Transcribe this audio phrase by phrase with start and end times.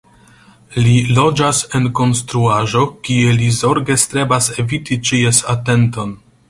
[0.85, 6.23] Li loĝas en konstruaĵo kie li zorge strebas eviti ĉies atenton.